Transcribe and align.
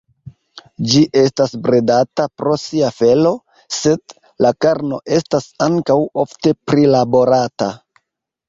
Ĝi 0.91 1.01
estas 1.23 1.51
bredata 1.67 2.25
pro 2.41 2.55
sia 2.63 2.89
felo, 3.01 3.33
sed 3.81 4.17
la 4.47 4.53
karno 4.67 4.99
estas 5.21 5.49
ankaŭ 5.67 5.99
ofte 6.25 6.57
prilaborata. 6.73 7.71